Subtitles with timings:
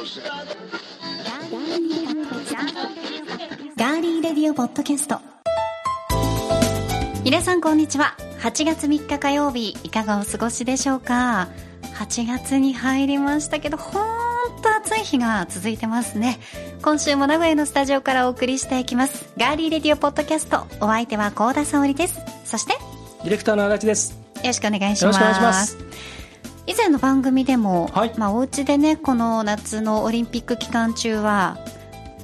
[0.00, 5.18] ガーリーレディオポッドキャスト。
[7.22, 8.16] 皆さんこんにちは。
[8.38, 11.50] 8月3日火曜日いかがお過ごしでしょうか
[11.98, 14.02] ？8月に入りましたけど本
[14.62, 16.38] 当暑い日が続いてますね。
[16.80, 19.30] 今週も名古屋のスタジオからお送りしていきます。
[19.36, 20.66] ガーリーレディオポッドキャスト。
[20.80, 22.18] お相手は高田沙織です。
[22.46, 22.72] そして
[23.24, 24.12] ディレクターの足立です。
[24.36, 26.19] よろしくお願いしよろますしくお願いします。
[26.70, 28.12] 以前の番組でも、はい。
[28.16, 31.58] まあ、お家でねこの夏のオリンピック期間中は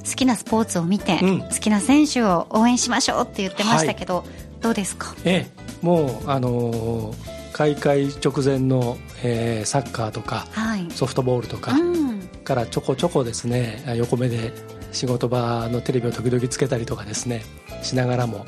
[0.08, 1.40] 好きなスポーツを見て、うん。
[1.40, 4.24] 好きな選手を応援しましょうって言ってましたけど、
[4.60, 5.14] どうですか？
[5.24, 10.86] ええ、もうあのー開会直前の、えーサッカーとかはい。
[10.90, 12.20] ソフトボールとかうん。
[12.44, 14.52] からちょこちょこですね横目で
[14.92, 17.42] 仕事場のテレビを時々つけたりとかですね
[17.82, 18.46] しながらも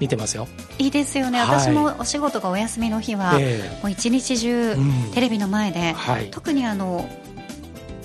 [0.00, 0.48] 見てますよ。
[0.78, 1.48] いいですよね、はい。
[1.60, 5.10] 私もお仕事がお休みの日は、えもう一日中、うん。
[5.12, 6.30] テレビの前で、はい。
[6.30, 7.08] 特にあの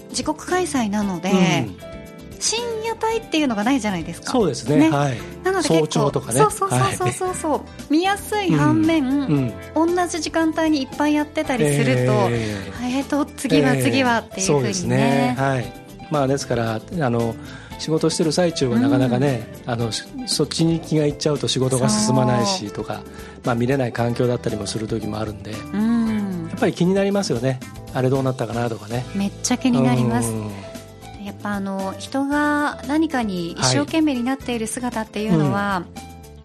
[0.10, 1.34] 自国開催なので、う
[1.72, 1.96] ん。
[2.40, 4.32] 深夜帯っていうのがないじゃないですか。
[4.32, 4.76] そうですね。
[4.76, 4.90] ね。
[4.90, 5.18] はい。
[5.44, 6.40] なので結構早朝とかね。
[6.40, 7.36] そうそうそうそうそう。
[7.36, 9.54] そう、見やすい反面、うん。
[9.74, 13.02] 同じ時間帯にいっぱいやってたりすると、ええ。
[13.02, 15.36] ーと次は次はっていうふうにね,、そうですね。
[15.38, 15.74] はい。
[16.12, 17.36] まあですからあの
[17.80, 23.02] 仕事してる最中はなかなかね、あのしそっちに気がいっちゃうと仕事が進まないしとか、
[23.44, 26.50] まあ見れない環境だったりもする時もあるんで、やうん。
[26.56, 27.60] っぱり気になりますよね。
[27.94, 29.06] あれどうなったかなとかね。
[29.16, 30.30] めっちゃ気になります。
[30.32, 30.52] うん。
[31.26, 35.84] やっぱあの人が何かに一生懸命になっている姿っていうのは、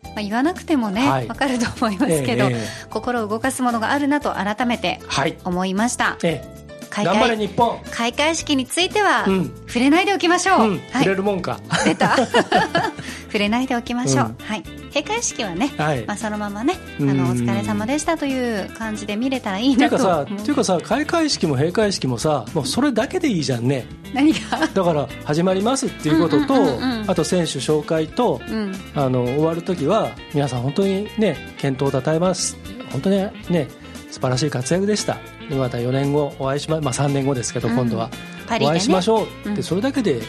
[0.05, 1.29] まあ、言わなくてもね、わはい。
[1.29, 5.01] かると思いますけど、えええ心を動かすものがあるなと改めて。
[5.45, 6.17] 思いました。
[6.23, 6.43] え
[6.91, 7.81] 開え頑張れ会日本。
[7.91, 9.55] 開会式については、うん。
[9.67, 10.71] 触れないでおきましょう、うん。
[10.71, 10.81] はい。
[10.93, 11.61] 触れるもんか。
[11.85, 12.17] 出た。
[13.31, 14.45] 触れないでおきましょう、うん。
[14.45, 14.63] はい。
[14.93, 16.05] 閉会式はね、はい。
[16.05, 17.17] まあ、そのままねあうん。
[17.17, 23.87] のお疲れ様でしたという感じで見れたらいいなとっていうかさ、うていうかさ、開会式も閉会式もさ、もうそれだけでいいじゃんね。
[24.13, 24.67] 何が？
[24.75, 28.75] だから始まりますっていうことと、うんうんうんうんあと選手紹介と、うん。
[28.95, 32.57] あの終わる時は皆さん本当にね健闘をたたえます。
[32.91, 33.17] 本当に
[33.49, 33.69] ね
[34.11, 35.19] 素晴らしい活躍でした。
[35.49, 37.75] でまた4年後お会いしま、まあ、3年後ですけど、うん。
[37.75, 38.11] 今度は
[38.47, 38.71] パリでね。
[38.71, 39.27] お会いしましょう。
[39.27, 39.63] って、うん。
[39.63, 40.21] それだけで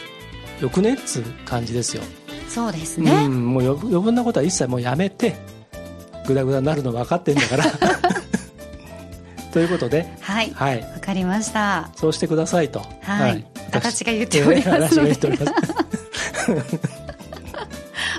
[0.60, 2.02] よくねっつう感じですよ、
[2.48, 5.34] そうですうね、ん、もう余余分なことは一切もうやめて
[6.26, 7.64] グダグダになるの分かってんだから。
[9.52, 10.50] ということではい。
[10.54, 10.80] はい。
[10.80, 11.90] わかりました。
[11.96, 12.80] そうしてくださいと。
[13.02, 13.44] はい。
[13.70, 14.68] 私私が言っております。
[14.70, 15.52] のでええ私が言っております。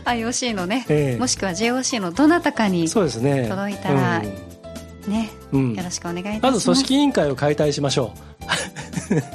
[0.06, 1.20] IOC のね、ええ。
[1.20, 3.48] もしくは JOC のどなたかにそうですね。
[3.50, 5.70] 届いたらね、うん。
[5.70, 8.14] うんよろしくお願いいたしまますず組織委員会を解体しましょ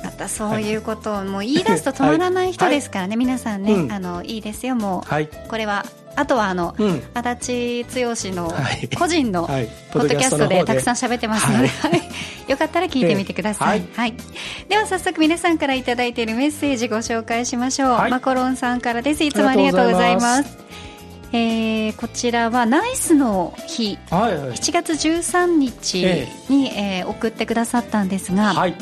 [0.05, 3.93] またそういうことをもう言い出すと止まらない人ですからね、皆さんね、うん。
[3.93, 5.09] あのいいですよもう。
[5.09, 5.85] はい、うこれは
[6.17, 7.03] あとはあの、うん。
[7.15, 8.89] 足立剛のはい。
[8.89, 12.51] 個人のはい、ポッドキャストでたくさんん喋ってますので、ははい。
[12.51, 14.15] よかったら聞いてみてください、えはい。
[14.69, 18.11] では早速皆さんからいただいているメッセージご紹介しましょう、はい。
[18.11, 19.23] マコロンさんからです。
[19.23, 20.68] いつもありがとうございます
[21.33, 23.99] えーこちらはナイスの日。
[24.11, 24.51] はいはい。
[24.51, 26.03] 7月13日
[26.49, 28.75] に、えー送ってくださったんですが、はい。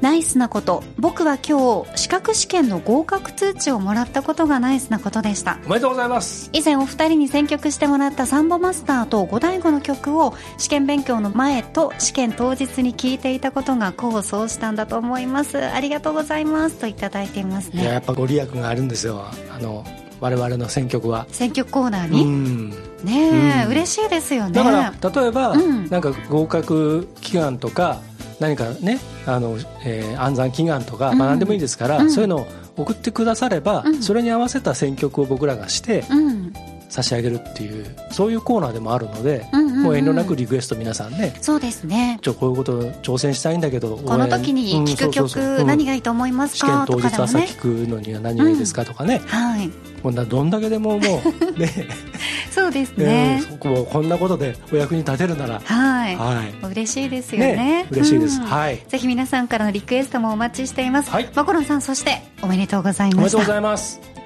[0.00, 0.84] ナイスなこと。
[0.98, 5.58] 僕は今日資格試験の合格通知をもらったことがナイスなことでした。
[5.66, 6.50] おめでとうございます。
[6.52, 15.58] 以前お二人に選曲してもらったサンボマスターと五大悟の曲を試験勉強の前と試験当日に聴いていたことが功を奏したんだと思います。
[15.64, 16.76] ありがとうございます。
[16.76, 17.82] といただいていますね。
[17.82, 19.24] いややっぱご利益があるんですよ。
[19.52, 19.84] あの
[20.20, 21.26] 我々の選曲は。
[21.30, 22.70] 選曲コーナーうに、ん。
[22.70, 23.70] ねえ、うん。
[23.70, 24.52] 嬉しいですよね。
[24.52, 25.88] だから例えば、うん。
[25.88, 28.00] なんか合格祈願とか
[28.40, 32.10] 何かねあの、えー暗算祈願とか、まあ、うん何でもいいですから、うん。
[32.10, 32.46] そういうのを
[32.76, 34.02] 送ってくだされば、うん。
[34.02, 36.52] それに合わせた選曲を僕らがしてうん
[36.88, 39.82] 差し上げるっていうそういうコーナーでもあるので、うんうんうん。
[39.82, 42.18] もう遠慮なくリクエスト皆さんねそうですね。
[42.22, 45.66] ちょこういうこと挑戦したいんだけどこの時に聴く曲うん。
[45.66, 47.46] 何がいいと思います試験か当日朝とかでもね。
[47.46, 48.84] 聞くのには何がいいですか？
[48.84, 49.70] とかね、はい。
[50.02, 51.70] こんなどんだけでももうね。
[52.50, 53.04] そうですね。
[53.36, 56.66] ね、そこをこんなことでお役に立てるなら、はい、はい。
[56.66, 57.54] 嬉しいですよね。
[57.54, 58.40] ね嬉しいです。
[58.40, 58.46] うん。
[58.46, 58.82] はい。
[58.88, 61.28] ぜひ皆さんからのリクエストもお待ちしています、はい。
[61.34, 63.18] マコロンさんそしておめでとうございました。
[63.18, 64.17] おめでとうございます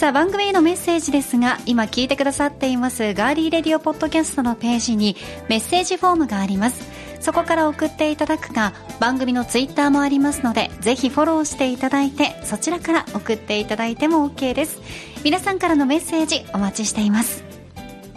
[0.00, 5.14] さあ番組へのメッセージですが今聞いてくださっていますガーリーレディオポッドキャストのページに
[5.50, 6.88] メッセージフォームがあります。
[7.20, 14.80] そこから送っていただくか番組のツイッターもありますのでぜひフォローしていただいてそちらから送っていただいても OK です。
[15.22, 17.44] 皆さんからのメッセージお待ちしています。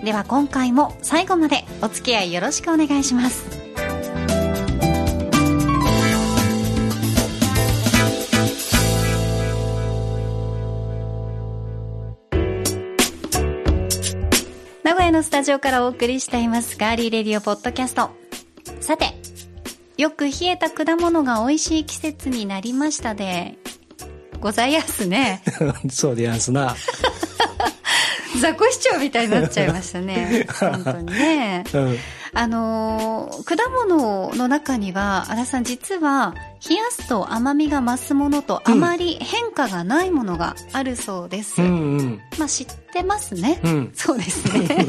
[0.02, 3.63] では今回も最後までお付き合いよろしくお願いします。
[14.84, 18.12] 名古屋のスタジオからお送りしていますガーリーレディオポッドキャスト
[18.82, 19.14] さて
[19.98, 23.58] よく冷えた果物が美味しい季節になりましたで
[24.44, 25.42] ございやすね。
[25.90, 26.76] そうでやんすな。
[28.42, 30.46] 雑魚市長みたいになっちゃいましたね。
[30.60, 31.64] 本当にね。
[31.72, 31.98] うん。
[32.34, 36.34] あのー果物の中には、新井さん実は、
[36.68, 41.62] 冷やすと甘みが増すものとあまり変化がないものがあるそうです。
[41.62, 42.22] うんうん。
[42.40, 43.60] まあ知ってますね。
[43.64, 43.92] うん。
[43.94, 44.88] そうですね。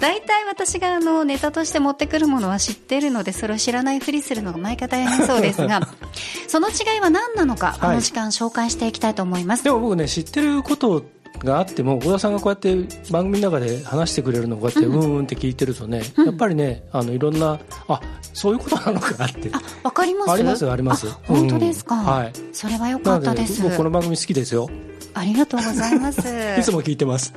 [0.00, 5.80] 大体私があのネタとして持ってくるものは知ってるのでそれを知らないふりするのが毎回大変そうですが
[6.48, 11.04] その違いは何なのかこの時間紹介していきたいと思います、でも僕ね、知ってること
[11.38, 12.76] があっても、小田さんがこうやって
[13.10, 17.58] 番組の中で話してくれるのをこうやってうんうんって聞いてるとね、うんやっぱりね、あの、いろんな、
[17.88, 18.00] あ、
[18.32, 19.50] そういうことなのかって。
[19.52, 20.30] あわかります？
[20.30, 24.68] ありますありますあ本当ですか、うんはいそれは良かったです僕この番組好きですよ。
[25.14, 26.20] ありがとうございます
[26.58, 27.34] いつも聞いてます。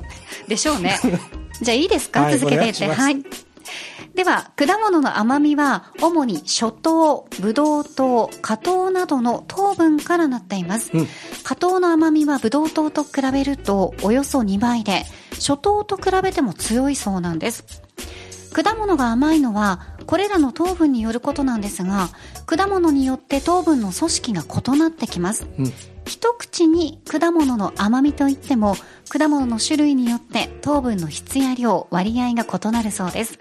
[0.48, 0.96] でしょうね。
[1.60, 2.86] じゃあいいですか、はい続けていって。
[2.86, 3.16] はい。
[4.16, 10.90] では、果物の甘みは、主に初糖、ブドウ糖、果糖などの糖分からなっています。
[10.94, 11.08] うん
[11.44, 15.04] 果糖の甘みはブドウ糖と比べるとおよそ2倍で、
[15.34, 17.82] 初糖と比べても強いそうなんです。
[18.52, 22.08] 果物が甘いのは、これらの糖分によることなんですが、
[22.46, 25.46] 果物によって糖分の組織が異なってきます。
[25.58, 25.72] うん。
[26.06, 28.76] 一口に果物の甘みといっても
[29.08, 33.38] 果物の種類によって糖分の質や量割合が異なるそうです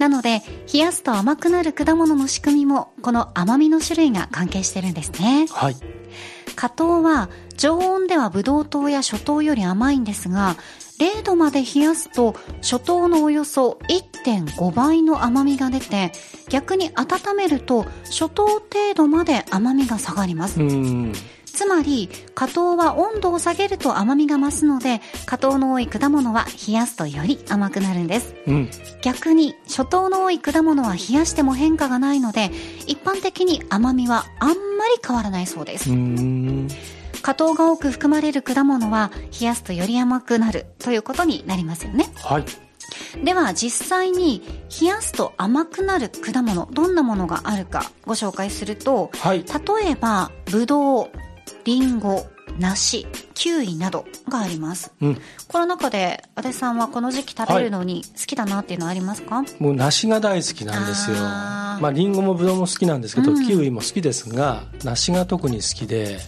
[0.00, 0.42] なので
[0.72, 5.76] 冷やすと甘くなる果物の仕組みもこの甘みの種類が関係してるんですねはい。
[6.56, 10.56] 果糖は常温ではブドウ糖や初糖より甘いんですが
[10.98, 16.12] 0度まで冷やすと初糖のおよそ1.5倍の甘みが出て
[16.48, 21.12] 逆に温めると初糖程度まで甘みが下がりますうん。
[21.50, 28.34] つまり、果糖は温度を下げると甘みが増すので、果糖の多い果物は冷やすとより甘くなるんです。
[28.46, 28.70] うん。
[29.02, 32.50] 逆に、初糖の多い果物は冷やしても変化がないので、
[32.86, 35.90] 一般的に甘みはあんまり変わらないそうです。
[35.90, 36.68] うん。
[37.22, 42.06] 果糖が多く含まれる果物は冷やすとより甘くなるということになりますよね。
[42.16, 42.44] はい。
[43.24, 44.42] では実際に
[44.80, 49.44] 冷やすと甘くなる果物、どんなものがあるかご紹介すると、はい。
[49.44, 51.10] 例えば、ぶどう、
[51.64, 52.26] りんご、
[52.58, 54.92] 梨、キウイなどがあります。
[55.00, 55.18] うん。
[55.48, 61.16] この中で、足立さんはこの時期食べるのに好きだなっていうのはありますか、もう梨が大好きなんですよ。
[61.16, 66.18] まあ、リンゴもブドウも好きなんですけど、うんキウイも好きですが、梨が特に好きで、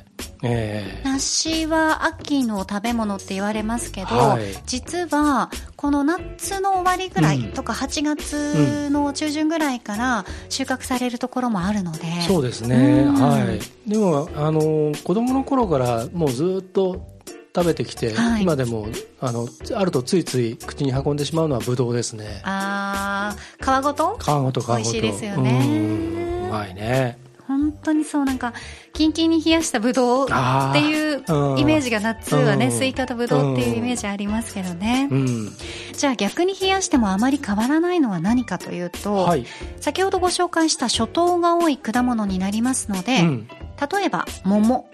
[0.42, 1.08] ええ。
[1.08, 4.44] 梨は秋の食べ物って言われますけど、はい。
[4.66, 7.52] 実はこの夏の終わりぐらいうん。
[7.52, 13.14] とか8月の中旬ぐらいから収穫されるところもあるので、そうですね、うん。
[13.14, 13.60] はい。
[13.88, 17.06] でも、あの、子供の頃からもうずっと
[17.54, 18.42] 食べてきて、はい。
[18.42, 18.88] 今でも、
[19.20, 22.40] あの、あるとついつい口に運んでしまうのはブドウですね。
[22.44, 24.18] あー皮ごと？
[24.18, 24.76] 皮ごと皮ごと。
[24.78, 25.60] 美味しいですよね。
[25.64, 26.48] うん。
[26.48, 27.21] うまいね。
[27.52, 28.52] 本当にそうなんか
[28.92, 35.52] キンキンに冷やしたブドウっていううんイメージが夏はね、うんスイカとブドウっていうイメージありますけどね、うん。
[35.96, 39.46] じゃあ逆に冷やしてもあまり変わらないのは何かというと、はい。
[39.80, 43.48] 先ほどご紹介した初糖が多い果物になりますので、うん。
[43.48, 44.88] 例えば桃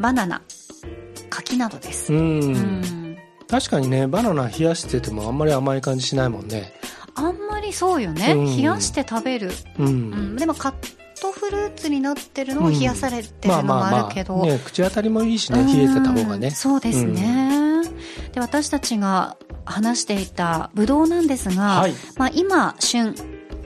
[0.00, 0.42] バナナ
[1.30, 2.40] 柿などです、うん。
[2.40, 3.18] うん
[3.48, 6.72] 確かにね、バナナ冷やしててもあんまり甘い感じしないもんね。
[7.14, 9.84] あんまりそうよね、うん冷やして食べる、う。
[9.84, 10.72] うんん、でもカッ
[11.20, 16.54] トフルーツになってるのも冷やされてるのもあるけど、ね、口当たりもいいしね、冷えてた方がねうん。
[16.54, 17.82] そうですね、
[18.32, 21.94] で私たちが話していたブドウなんですが、はい。
[22.16, 23.14] まあ、今旬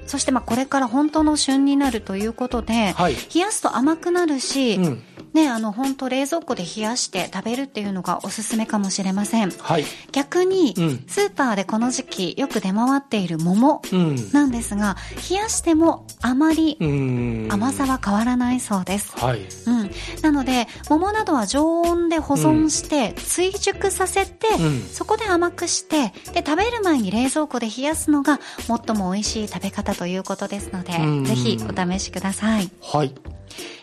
[0.07, 3.15] そしてまあこれから本当の旬になるということで、はい。
[3.35, 5.03] 冷やすと甘くなるし、うん。
[5.33, 9.85] ね、あの本当冷蔵庫で冷やして食べるっていうのがおすすめかもしれませんはい。
[10.13, 11.05] 逆に、うん。
[11.09, 14.33] スーパーでこの時期よく出回っている桃うん。
[14.33, 14.97] なんですが
[15.31, 17.49] 冷やしてもあまりうん。
[17.51, 19.41] 甘さは変わらないそうです、はい。
[19.41, 19.91] うん、
[20.23, 24.83] なので桃などは常温で保存して追熟させて、うん。
[24.83, 33.15] そこで甘くしてで食べる前に冷蔵庫で冷やすのが最も美味しい食べ方ということですのでうんぜひお試しくださいはい。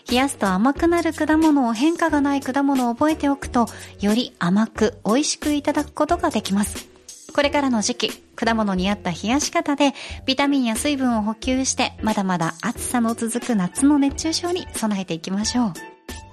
[0.10, 3.68] 冷やすと甘くなる果物を変化がない果物を覚えておくと
[4.00, 6.88] より甘く美味しくいただくことができます。
[7.34, 9.94] これからの時期果物に合った冷やし方で
[10.26, 15.74] ビタミンや水分を補給してまだまだ暑さの続く夏の熱中症に備えていきましょう。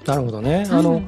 [0.09, 0.64] なるほどね。
[0.66, 0.75] うん。
[0.75, 1.02] あの、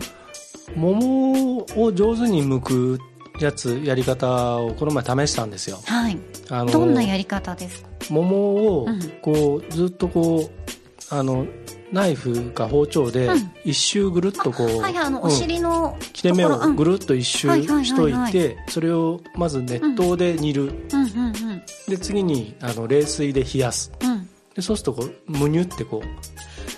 [0.77, 2.99] 桃を上手に剥く
[3.41, 5.79] やつ、やり方をこの前試したんですよ。
[5.87, 6.19] はい。
[6.51, 7.89] あのどんなやり方ですか？
[8.11, 9.01] 桃をうん。
[9.23, 11.47] こうずっとこうあの
[11.93, 13.51] ナイフか包丁でうん。
[13.65, 15.27] 一周ぐるっとこう、はいはいあのうん。
[15.27, 17.49] お尻の切れ目をぐるっと一周
[17.85, 20.71] しといてそれをまず熱湯で煮る、うん。
[20.71, 23.91] うんうんで次にあの冷水で冷やす。
[24.03, 24.29] うん。
[24.55, 26.09] でそうするとこうむにゅってこう。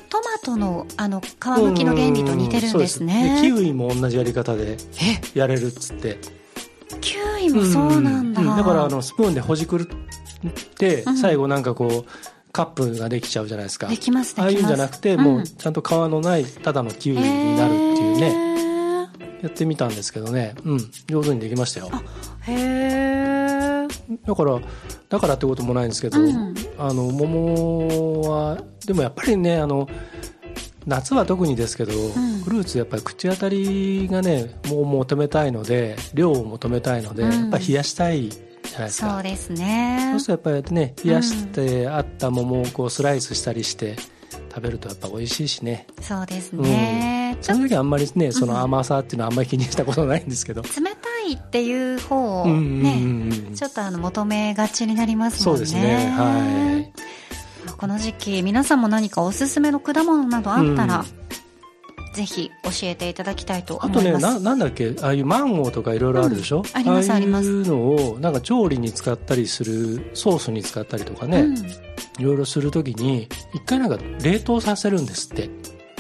[0.08, 1.24] トマートのあの皮
[1.62, 4.76] むきの原理と似てるんですね、うんうん、キウイも同じやり方で
[5.34, 6.18] やれるっつって。
[7.00, 12.04] キウイもそうなんだ、うんうん、だからあのスプーンでほじくるって最後なんかこう、
[12.52, 13.86] カップができちゃうじゃないですか。
[13.86, 18.50] できますああいうんじゃなくて、もうちゃんと皮のないただのキウイになるっていうね。
[19.42, 20.54] やってみたんですけどね。
[20.64, 20.90] うん。
[21.06, 21.90] 上手にできましたよ。
[22.42, 23.88] へえ
[24.24, 24.60] だから
[25.08, 29.88] だからってこともないんですけど、うん、あの桃はでもやっぱりねあの
[30.86, 38.30] 夏は特にですけど、うん、フルーツやっぱり口当たりがねもう求めたいので量を求めたいので、うん、やっぱり冷やしたい
[38.62, 39.14] じゃないですか。
[39.14, 40.08] そうですね。
[40.12, 43.96] そうするとやっぱりね冷やしてあった桃をこうスライスしたりして
[44.54, 45.86] 食べるとやっぱ美味しいしね。
[46.00, 50.80] そうですね、うん、その時あんまりねその甘さっていうのはあんまり気にしたことないんですけど、冷た
[51.28, 55.66] いっていう方をね、ちょっとあの求めがちになりますもんね。
[55.66, 56.10] そうですね。
[56.16, 56.92] はい。
[57.76, 61.06] この時期皆さんも何かおすすめの果物などあったら、うん、
[62.12, 64.26] ぜひ教えていただきたいと思います。
[64.26, 64.94] あとねななんだっけ？
[65.00, 71.60] ああいうマンゴーとかいろいろあるでしょ、うん、ありますありますああいうのをなんか調理に使ったりするソースに使ったりとかね、うん、い
[72.20, 75.48] ろいろするときに一回なんか冷凍させるんですって。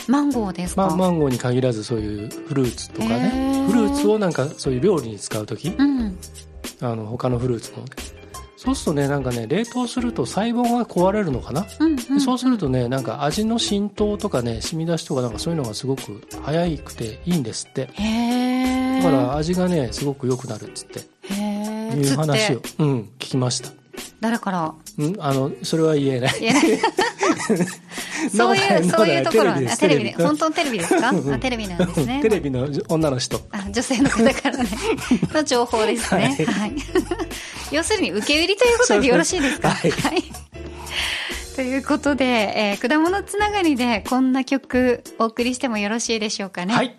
[0.08, 3.64] マンゴーですか、ま、マンゴーに限らずそういうフルーツとかね。
[3.68, 6.18] フルーツをなんかそういう料理に使う時、うん、
[6.80, 7.84] あの他のフルーツも
[8.62, 11.98] そうするとねなんかね冷凍すると細胞が壊れるのかな、うんうん。
[12.10, 17.86] うん、そうするとねなんか味の浸透とかね染み出しとかなんかそういうのがすごく早くていいんですって。
[17.86, 17.92] だ
[19.02, 21.00] から味がねすごく良くなるっつって。
[21.32, 23.70] いう話を、うん、聞きました。
[24.20, 24.74] 誰から？
[24.98, 26.34] うんあのそれは言えない。
[26.38, 26.64] 言えない
[28.36, 31.08] そういうそういうところはねテレビで本当のテレビですか？
[31.10, 32.20] あテレビなんですね。
[32.22, 33.40] テレビの女の人。
[33.52, 34.68] あ女性の方からね。
[35.32, 36.36] の情報ですね。
[36.38, 36.72] はい、はい、
[37.72, 39.70] 要するに受け売りということでよろしいですか？
[39.70, 40.24] はい、はい。
[41.56, 46.74] ということで、えー、果物つながりでこんな曲お送りしてもよろしいでしょうかね？
[46.74, 46.94] はい。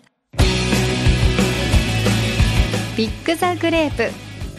[2.96, 4.10] ビッグザグレープ。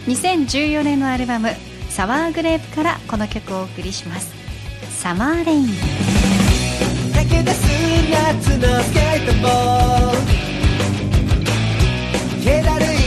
[0.09, 1.49] 2014年のアルバム
[1.89, 4.33] サワーグレープからこの曲をお送りします
[5.03, 5.67] サマーレイン。
[7.13, 7.67] 駆け出す
[8.09, 10.17] 夏のスケートボード。
[12.41, 13.02] 気だるい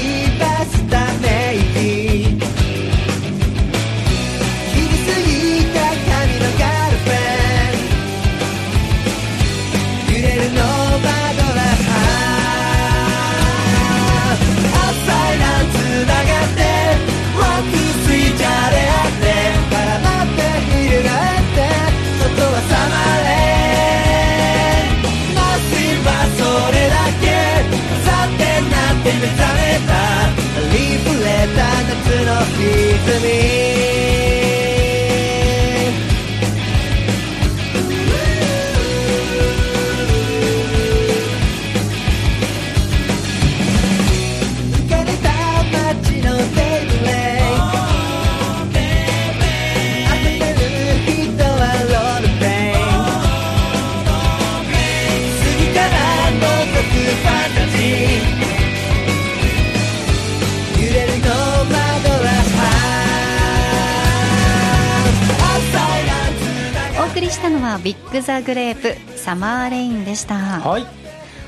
[70.66, 70.86] はい、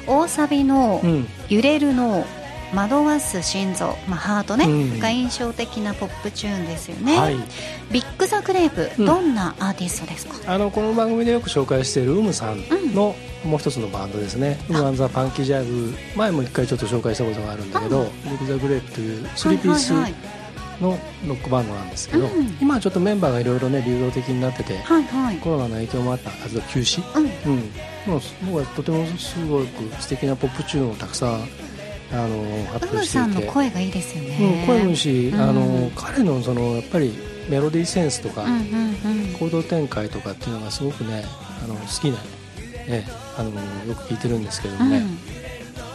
[0.06, 1.02] 大サビの
[1.48, 2.24] 「揺れるの
[2.74, 7.36] 惑わす心臓」まあ、ハートね、うん、が印象的なポップチューンですよね、はい、
[7.90, 10.34] ビッグ・ザ・グレープ、どんなアーティストですか？
[10.46, 12.62] あのこの番組でよく紹介しているウムさん
[12.94, 20.37] の、もう一つのバンドですね「ウム・ザ・パンキー・ジャブ」前も一回ちょっと紹介したことがあるんだけどビッグ・ザ・グレープという3ピース、はいはいはい
[20.80, 27.60] のロックバンドなんですけど、うん、今はちょっとメンバーがいろいろね流動的になってて、はいはい、コロナの影響もあった活動休止、うん、うん、
[28.06, 29.66] もう僕はとてもすごく
[30.00, 31.48] 素敵なポップチューンをたくさん
[32.10, 33.06] あの発表していて。
[33.06, 37.12] さんの声がいいですよね、うん、声もいいし、あの彼のそのやっぱり
[37.48, 41.24] メロディーセンスとか、うんうんうん、行動展開とかっていうのがすごくね
[41.64, 42.16] あの好きな、
[42.86, 43.06] ね、
[43.36, 43.50] あの
[43.86, 45.02] よく聴いてるんですけどもね、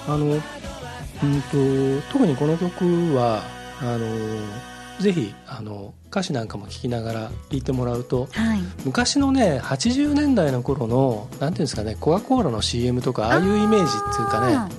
[0.08, 3.44] あのうんと特にこの曲は
[3.80, 4.73] あの
[5.04, 14.76] ぜひあの歌詞なんかも聞きながら聴いてもらうと、はい、昔のね80年代の頃のなんていうんですかねコカ・コーラの CM とかああいうイメージっていうかね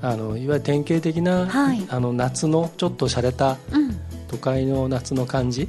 [0.00, 3.58] あのいわゆる典型的な、はい、あの夏のちょっと洒落た、
[4.28, 5.68] 都会の夏の感じ。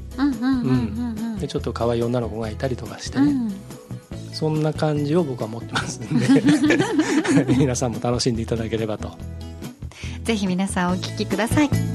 [1.40, 3.52] でちょっと可愛い女の子がいたりとかしてね、うん、
[4.32, 6.44] そんな感じを僕は持ってますんで
[7.58, 9.18] 皆さんも楽しんでいただければと。
[10.26, 11.89] ぜひ皆さんお聴きください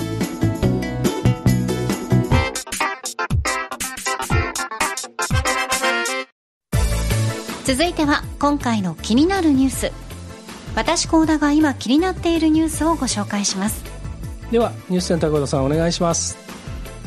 [7.64, 9.92] 続いては今回の気になるニュース。
[10.76, 13.82] 私高田が今気になっているニュースをご紹介します。
[14.50, 16.36] ではニュースセンター高田さんお願いします。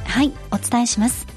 [0.03, 1.27] はいお伝えします。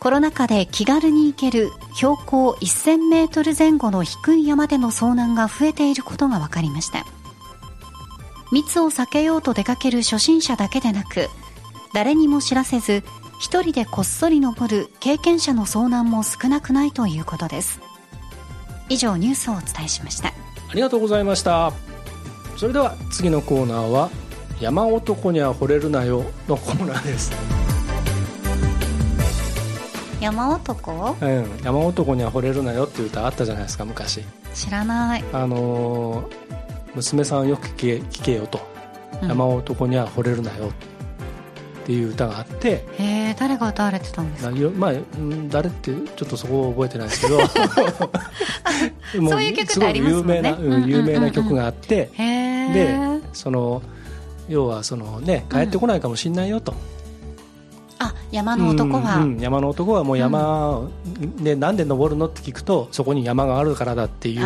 [0.00, 7.06] コロナ禍で気軽に行ける標高1000メートル前後の低い山での遭難が増えていることが分かりました。
[8.50, 11.28] 密を避けようと出かける初心者だけでなく
[11.94, 13.04] 誰にも知らせず
[13.38, 17.78] 一人でこっそり登る経験者の遭難も少なくないということです
[18.90, 20.28] 以上ニュースをお伝えしました。
[20.28, 20.32] あ
[20.74, 21.72] りがとうございました。
[22.56, 24.10] それでは次のコーナーは
[24.60, 27.32] 「山男には惚れるなよ」のコーナーです。
[30.20, 31.16] 山男？
[31.20, 34.24] うん「山男には惚れるなよ」っていう歌あったじゃないですか昔。
[34.54, 35.24] 知らない。
[35.32, 36.26] あのー、
[36.96, 38.60] 娘さんよく聞け聞けよと、
[39.22, 40.72] うん、山男には惚れるなよ
[41.90, 44.52] っていう歌があってへえ誰が歌われてたんですか？
[44.76, 44.92] まあ
[45.48, 47.40] 誰ってちょっとそこを覚えてないですけど。
[49.28, 50.36] そういう曲ってありますもんね。
[50.36, 52.96] 有名な、うん、有名な曲があって、で
[53.32, 53.82] その
[54.48, 56.74] 要はそのね帰ってこないかもしれないよと、
[57.98, 60.88] あ山の男は、うんうん、山の男はもう山
[61.42, 62.28] で、うん、なんで登るの？
[62.28, 64.40] って聞くとそこに山があるからだっていう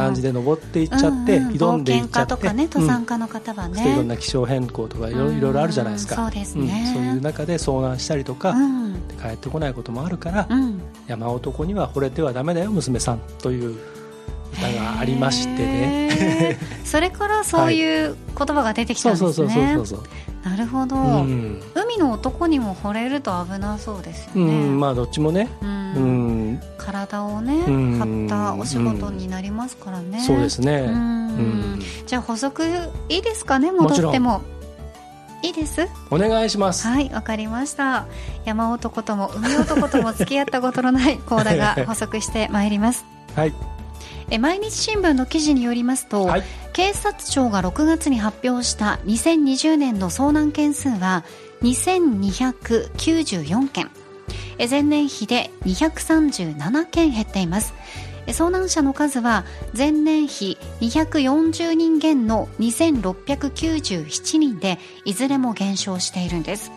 [0.00, 8.54] 感じで登っていっちゃって、うんうん、挑んでいっちゃって冒険家とかね登山家の方はね、いろんな気象変更とかいろいろあるじゃないですか、そうですね、そういう中で遭難したりとか、
[9.20, 10.48] 帰ってこないこともあるから、
[11.06, 13.78] 山男には惚れてはだめだよ娘さんという
[14.52, 16.58] 歌がありましてね。
[16.84, 19.78] それからそういう言葉が出てきたんですね、
[20.42, 26.39] なるほど、うん、海の男にも惚れると危なそうですよね、うん、まあどっちもね、うん、
[26.78, 27.62] 体をね
[27.98, 30.88] 張ったお仕事になりますからね、そうですね、
[32.06, 32.62] じゃあ補足
[33.08, 33.72] いいですかね？
[33.72, 34.42] 戻っても。
[35.42, 35.88] いいです？
[36.10, 36.86] お願いします。
[36.86, 38.06] はいわかりました。
[38.44, 43.04] 山男とも海男とも付き合ったことのない高田が 補足してまいります。
[43.34, 43.54] はい。
[44.32, 51.24] え毎日新聞の記事によりますと、はい、警察庁が6月に発表した2020年の遭難件数は
[51.62, 53.90] 2294件
[54.58, 57.74] 前年比で237件減っています。
[58.26, 59.44] 遭難者の数は
[59.76, 66.70] 前年比240人減の2697人でいずれも減少しているんです。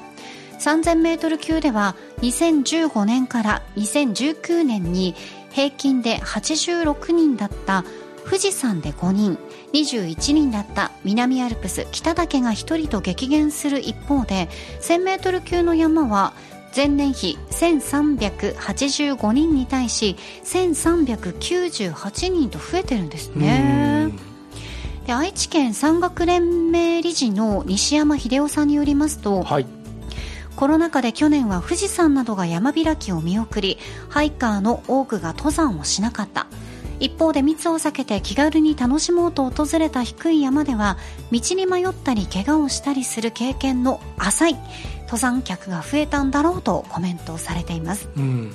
[0.60, 5.14] 3000メートル級では2015年から2019年に
[5.52, 7.84] 平均で86人だった
[8.26, 9.38] 富士山で5人
[9.74, 14.48] 21人だった南アルプス北岳が1人と激減する一方で
[14.82, 16.34] 1000m 級の山は
[16.76, 24.12] 前年比1385人に対し1398人と増えてるんですね。
[25.06, 29.66] で愛知県山岳連盟理事の西山秀夫さんによりますと、はい。
[30.56, 36.48] コロナ禍で去年は富士山などが山開きを見送りハイカーの多くが登山をしなかった。
[37.00, 40.98] 一方で密を避けて気軽に楽しもうと訪れた低い山では
[41.32, 44.56] 道に迷ったり怪我をしたりする経験の浅い
[45.14, 48.52] 登山客が増えたんだろうとコメントされています、うん、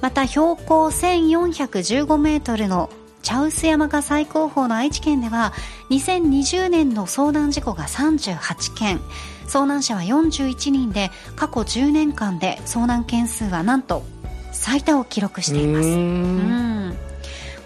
[0.00, 2.90] また標高1415メートルの
[3.22, 5.52] 茶臼山が最高峰の愛知県では
[5.90, 9.00] 2020年の遭難事故が38件。
[9.48, 14.04] 遭難者は41人で過去10年間で遭難件数はなんと
[14.52, 15.88] 最多を記録しています。
[15.88, 16.96] うん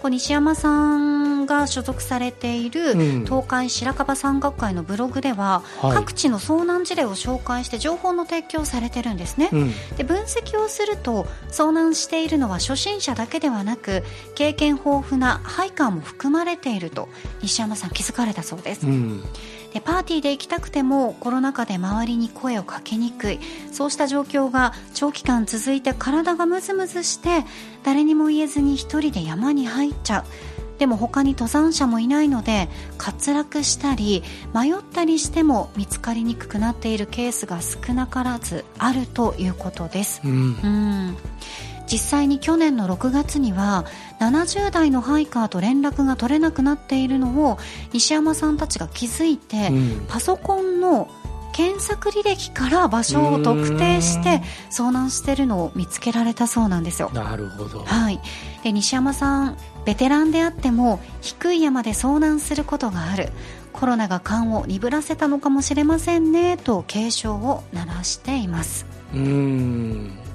[0.08, 14.02] 西山さんが所属されている東海白樺山岳会のブログでは、うん、各地の遭難事例を紹介して情報の提供されてるんですね、うん、で分析をすると遭難しているのは初心者だけではなく
[14.34, 17.08] 経験豊富なハイカーも含まれていると
[17.42, 19.22] 西山さん気づかれたそうです、うん
[19.72, 23.38] でパーティーで行きたくてもコロナ禍で周りに声をかけにくい。
[23.72, 27.44] そうした状況が長期間続いて体がムズムズして
[27.84, 30.24] 誰にも言えずに一人で山に入っちゃう。
[30.78, 34.22] でも他に登山者もいないので滑落したり
[34.54, 40.22] 迷ったりしても見つかりにくくなっているケースが少なからずあるということです。
[40.24, 41.16] うん、うん
[41.90, 43.84] 実際に去年の6月には
[44.20, 47.58] 70代のハイカーと連絡が取れなくなっているのを
[47.92, 51.08] 西山さんたちが気づいて、うん、パソコンの
[51.52, 57.10] 検索履歴から場所を特定して遭難しているのを見つけられたそうなんですよ。
[57.12, 58.20] なるほど、はい、
[58.62, 63.30] で西山さんベテランであっても低い山で遭難することがある。
[63.72, 68.86] コロナが勘を鈍らせたのかもしれませんねと警鐘を鳴らしています。
[69.14, 70.29] うん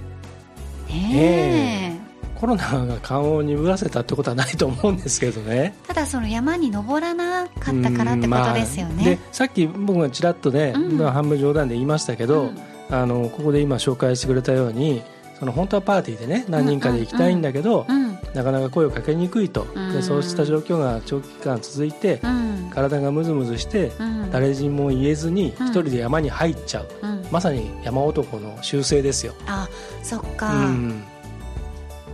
[0.87, 2.05] ねえ。
[2.39, 5.73] コロナが顔を鈍らせたってことはないと思うんですけどね。
[5.87, 12.57] ただその山に登らなかったからってことですよね、まあ、でさっき僕がちらっとね、うん、半分冗談で言いましたけど、うん、
[12.89, 15.01] あのここで今紹介してくれたように
[15.39, 18.04] その本当はパーティーでね何人かで行きたいんだけど、うん、
[18.35, 19.93] なかなか声をかけにくいと、うん。
[19.93, 22.69] でそうした状況が長期間続いて、うん。
[22.69, 24.29] 体がムズムズして、うん。
[24.31, 25.67] 誰にも言えずにうん。
[25.67, 27.25] 一人で山に入っちゃう、うん。
[27.31, 29.67] まさに山男の習性ですよ、あ
[30.03, 31.03] そっか、うん、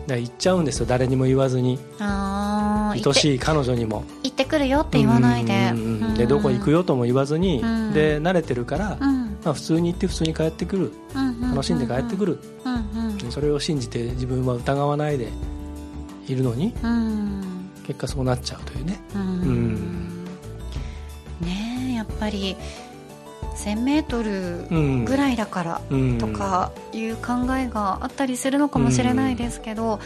[0.08, 0.86] だ行っちゃうんですよ。
[0.86, 1.80] 誰にも言わずに。
[2.00, 4.04] 愛しい彼女にも。
[4.24, 5.74] 行ってくるよって言わないで。
[6.18, 7.94] でどこ行くよ、よとも言わずに、うん。
[7.94, 9.38] で慣れてるから、うん。
[9.44, 10.92] まあ、普通に行って普通に帰ってくる。
[11.42, 12.40] 楽しんで帰ってくる、
[13.30, 15.28] それを信じて自分は疑わないで
[16.28, 17.70] いるのにうん。
[17.86, 19.00] 結果そうなっちゃうというね。
[19.16, 19.42] うん。
[19.42, 20.26] ん。
[21.42, 22.56] ねえやっぱり
[23.56, 26.18] 1000m ぐらいだからうん。
[26.18, 30.00] とかいう考えがあったりするのかもしれないですけど、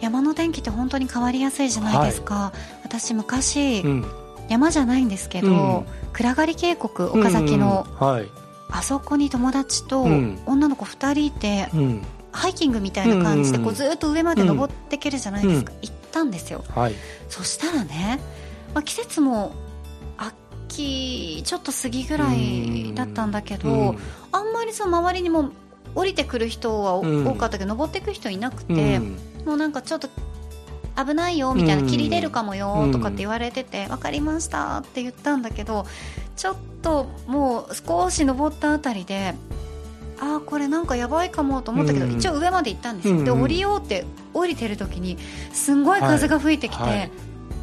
[0.00, 2.52] 山の天気って本当に変わりやすいじゃないですか、
[2.84, 4.06] 私昔、うん。
[4.48, 5.84] 山じゃないんですけど、うん。
[6.12, 8.28] 暗がり渓谷岡崎の、うんはい。
[8.70, 10.38] あそこに友達とうん。
[10.46, 12.02] 女の子2人いて、うん
[12.38, 16.64] ハイキングみたいな感じでうんこうずっと上まで登っていけるじゃないですか、行ったんですよ。
[16.74, 16.94] はい。
[17.28, 18.20] そしたらね、
[18.74, 19.52] まあ、季節も
[20.16, 23.98] 秋ちょっと過ぎぐらいだったんだけど、うん。
[24.32, 25.50] あんまりその周りにも
[25.94, 27.26] 降りてくる人はうん。
[27.26, 29.18] 多かったけど、登っていく人いなくて、うん。
[29.44, 30.08] もうなんかちょっと
[30.96, 31.88] 危ないよみたいな、うん。
[31.88, 35.86] 霧出るかもよとかって言われてて、分かりましたって言ったんだけど
[36.36, 39.34] ちょっともう少し登ったあたりで
[40.20, 42.12] ああこれなんかやばいかもと思ったけど、うん。
[42.12, 43.42] 一応上まで行ったんですよ、でうん。
[43.42, 44.04] 降りようって
[44.34, 45.16] 降りてる時に
[45.52, 46.98] すんごい風が吹いてきて、はい。
[46.98, 47.10] はい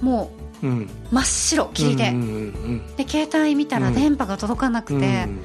[0.01, 0.31] も
[0.63, 0.79] うん。
[0.83, 3.93] う真っ白霧で,、うんうんで携帯見たらうん。
[3.95, 5.39] 電波が届かなくて、うん。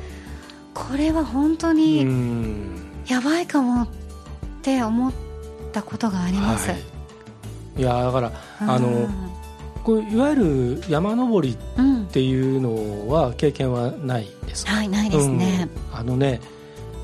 [0.75, 3.03] これは本当うにん。
[3.07, 3.89] やばいかもっ
[4.63, 5.13] て思っ
[5.73, 6.81] たことがあります、はい。
[7.79, 8.71] いやだからうん。
[8.71, 9.09] あの
[9.83, 14.73] こういわゆる山登りうんっていうのは経験はないですか？
[14.73, 15.99] はいないですね、うん。
[15.99, 16.41] あのね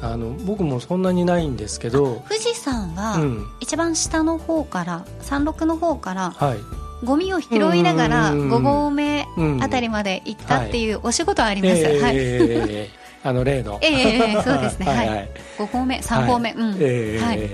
[0.03, 3.47] あの僕もそんなにないんですけど、富士山はうん。
[3.61, 6.59] 一番下の方から山麓の方からはい。
[7.05, 13.79] ゴミを拾いながらうんうんうん5合目うんあたりまで行ったっていうお仕事はあります、ええはい、ええあの例の。
[13.83, 14.87] ええええそうですね。
[14.87, 15.31] はいはい。
[15.59, 17.51] 5合目3合目、うん、ええはい。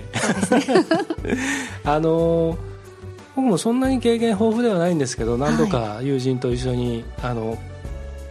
[0.46, 0.87] そうですね。
[1.85, 2.59] あの
[3.35, 7.57] 僕もそんなに経験豊富ではないんですけど何度か友人と一緒に、あの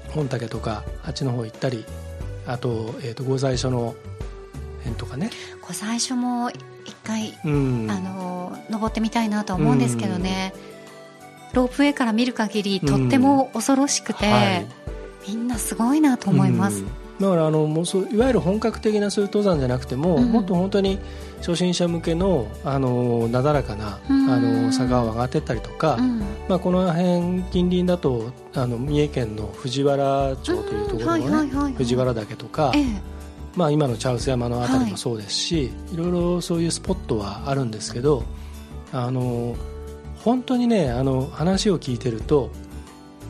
[0.10, 1.84] 本竹とかあっちの方行ったり
[2.48, 3.96] あと,、えー、と御在所の
[4.80, 5.30] 辺とかね、
[5.62, 10.54] こう最初も一回、うん、あの登ってみたいなとは思うんですけどね、
[11.54, 14.68] ロープウェイから見る限りとっても恐ろしくて、はい。
[15.28, 20.32] みんなすごいなと思います、うんだからあのもうそういわゆる本格的なそういう登山じゃなくても、うん。
[20.32, 20.98] もっと本当に
[21.38, 24.30] 初心者向けのあのなだらかな、うん。
[24.30, 26.20] あの坂を上がってったりとか、うん。
[26.50, 32.84] まあ、この辺近隣だとあの三重県の藤原町というところの藤原岳とか、ええ。
[33.56, 38.24] まあ、今の茶臼山のあたりもそうですし、い、ろいろそういうスポットはあるんですけど
[38.94, 39.56] あの
[40.24, 42.50] 本当にねあの話を聞いてると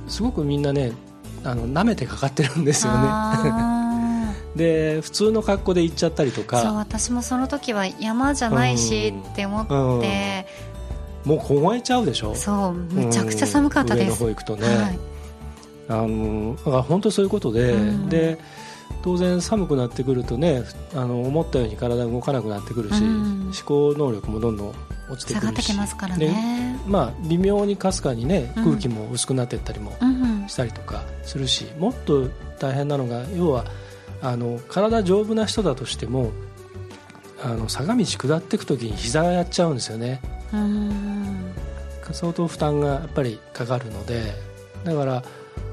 [0.08, 0.92] すごくみんなね
[1.44, 3.00] あの舐めてかかってるんですよね。
[3.02, 3.81] あ
[4.56, 10.46] で普通の格好で行っちゃったりとーそうか私もその時は山じゃないしって思って、
[11.24, 12.36] もう凍えちゃうでしょ？
[12.36, 14.00] そうめちゃくちゃ寒かったうん。
[14.02, 15.00] 上のです、方行くとね、はい。
[15.90, 18.10] あのだから本当そういうことで、うん。
[18.10, 18.38] で
[19.04, 23.44] 当然寒くなってくるとねあの思ったように体が動かなくなってくるし、うん。
[23.46, 24.76] 思考能力もどんどん
[25.10, 25.40] 落ちてくるし。
[25.40, 26.78] 下がってきますからね。
[26.88, 28.64] まあ、微妙にかすかにねうん。
[28.66, 30.48] 空気も薄くなっていったりもうん。
[30.48, 32.28] したりとかするし、もっと
[32.60, 33.66] 大変なのが要は
[34.22, 36.32] あの体丈夫な人だとしても
[37.44, 40.22] あの坂道下っていく時に膝がやっちゃうんですよね。
[40.54, 41.54] うん。
[42.12, 44.34] 相当負担がやっぱりかかるので
[44.84, 45.24] だから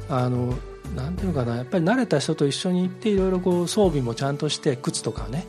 [0.09, 0.57] あの
[0.95, 5.47] なんていうのかなやっぱり慣れた人と一緒に行っていろいろこう装備もちゃんとして靴とかね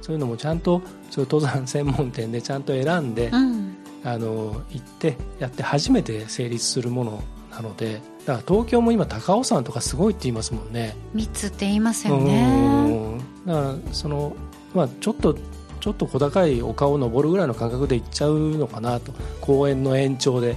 [0.00, 3.76] そういうのもちゃんとそういう登山専門店でちゃんと選んで、うん。
[4.02, 7.22] あの行ってやって初めて成立するもの
[7.60, 10.96] なのでだから東京も今高尾山とかすごいって言いますもんね。
[11.14, 13.18] 密って言いますようねん。
[13.46, 14.34] だからその、
[14.74, 15.36] まあ、ちょっと
[15.80, 19.12] ちょっと小高い丘を登るぐらいの感覚で行っちゃうのかなと。
[19.40, 20.56] 公園の延長で。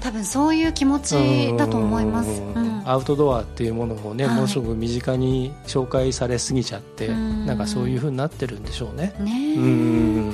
[0.00, 2.54] 多分そういう気持ちだと思います、うん。
[2.54, 2.82] うん。
[2.88, 4.34] アウトドアっていうものをね、はい。
[4.34, 7.46] ものすごく身近に紹介されすぎちゃって、うん。
[7.46, 9.14] なんかそういうふうになってるんでしょうね。
[9.20, 9.56] ねえ。
[9.56, 10.32] うん。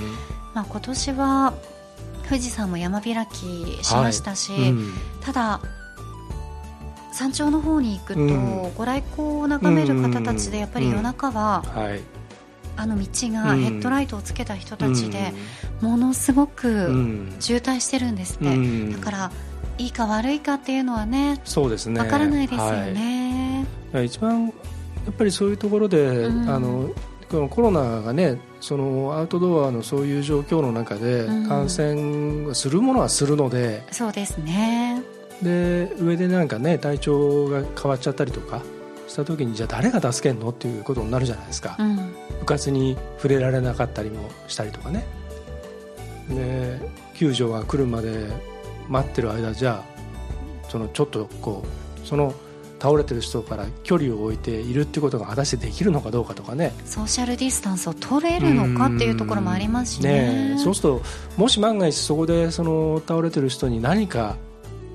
[0.54, 1.54] まあ、今年は
[2.28, 4.94] 富士山も山開きしましたし、うん。
[5.20, 5.60] ただ
[7.14, 8.74] 山頂の方に行くと、うん。
[8.74, 12.00] ご来光を眺める方たちでやっぱり夜中は、はい、
[12.76, 13.60] あの道がうん。
[13.60, 15.32] ヘッドライトをつけた人たちで、
[15.80, 17.36] ものすごくうん。
[17.38, 18.92] 渋滞してるんですって、うん。
[18.92, 19.32] だから
[19.78, 22.00] いいか悪いかっていうのはねそうですね。
[22.00, 22.92] わからないですよはい。
[22.92, 23.66] ね、
[24.04, 24.52] 一番や
[25.10, 26.48] っぱりそういうところで、うん。
[26.48, 26.90] あの
[27.40, 34.93] のコロナがねそのアウトドアのそういう状況の中で感染するものはするので、うん、そうですね
[35.42, 38.62] で上でなんかね体調が変わっちゃったりとか
[39.06, 40.50] した時にじゃあ誰が助けんの？
[40.50, 41.96] っていうことになるじゃないですか、うん、
[42.40, 45.04] 部活に触れられなかったりもしたりとかね。
[46.30, 46.80] で
[47.14, 48.28] 救助が来るまで
[48.88, 51.62] 待ってる間じゃあそのちょっとこ
[52.02, 52.34] うその
[52.80, 56.72] 倒れてる人から距離を置いているっていうことが果たしてできるのかどうかとかね。
[56.84, 60.54] ソーシャルディスタンスを取れるのかっていうところもありますしね。
[60.54, 61.02] ねそうすると
[61.36, 64.36] もし万が一そこでその倒れてる人に何か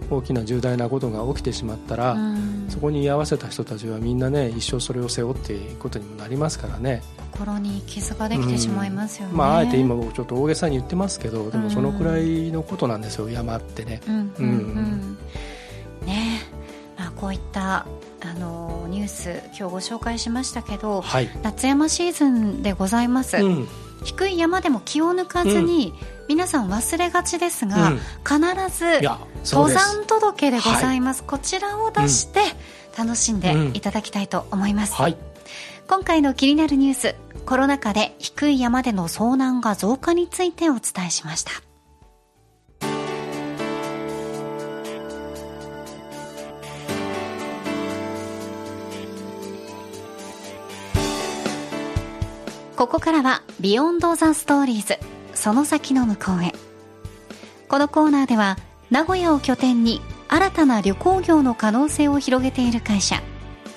[0.09, 2.17] 大きな重大なことが起きてしまったら、
[2.69, 7.01] そこに居合わせた人たちはみんなね一生それを背負っていくことにもなりますからね。
[7.31, 14.01] 心に傷ができてしまいますよね、まあ、あえて今ちょっと大げさに言ってますけどでもそのくらいのことなんですよ、山ってね。
[14.07, 14.45] うんうん。
[14.45, 15.17] うん。
[16.05, 16.41] ね。
[16.97, 17.85] まあ、こういった
[18.21, 23.67] あのニュース今日ご紹介しましたけど、はい、夏山シーズンでございます、うん、
[24.03, 26.19] 低い山でも気を抜かずに、うん。
[26.29, 29.01] 皆さん忘れがちですが、うん、必ず
[29.45, 32.41] 登山届でございます、はい、こちらを出して
[32.95, 35.17] 楽しんでいただきたいと思います、うんはい、
[35.87, 37.15] 今回の気になるニュース
[37.47, 41.51] コロナ禍で低い山での遭難が増加についてお伝えしました
[52.79, 54.97] ここからはビヨンドザストーリーズ
[55.33, 56.53] その先の向こうへ。
[57.67, 58.57] このコーナーでは
[58.89, 63.21] 名古屋を拠点に新たな旅行業の可能性を広げている会社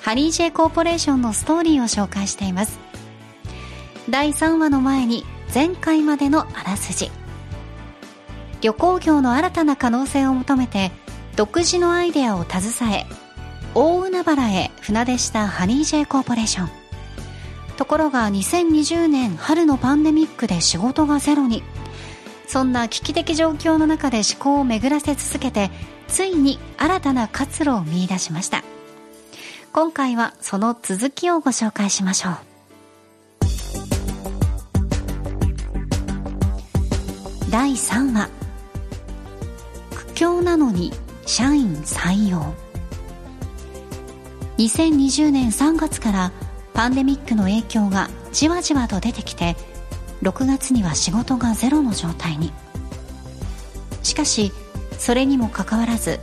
[0.03, 2.79] ハニージェイコーポレーションのストーリーを紹介しています。
[4.09, 7.11] 第3話の前に前回までのあらすじ。
[8.61, 10.93] 旅行業の新たな可能性を求めて
[11.35, 13.07] 独自のアイデアを携え
[13.75, 16.82] 大海原へ船出したハニージェイコーポレーション。
[17.83, 21.65] ところが2020年春のパンデミックで仕事がゼロに。
[22.47, 25.73] そんな危機的状況の中で思考を巡らせ続けて
[26.07, 28.63] ついに新たな活路を見出しました。
[29.73, 32.37] 今回はその続きをご紹介しましょう。
[37.51, 38.31] 第3話。
[39.93, 40.93] 苦境なのに
[41.27, 42.55] 社員採用。
[44.59, 46.33] 2020年3月から
[46.75, 49.57] パンデミックの影響がじわじわと出てきて
[50.23, 52.53] 6月には仕事がゼロの状態に。
[54.03, 54.53] しかし
[54.99, 56.21] それにもかかわらず